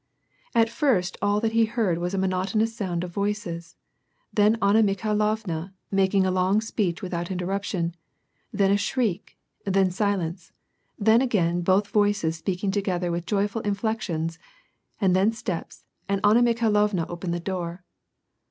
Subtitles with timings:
[0.55, 3.75] At first all that he heard was a monotonous sound of voices;
[4.33, 7.93] then Anna Mikhailovna, making a long speech without inter ruption;
[8.51, 10.53] then a shriek; then silence;
[10.97, 14.39] then, again, both voices speaking together with joyful inflections,
[14.99, 17.83] and then steps, and Anna Mikhailovna opened the door.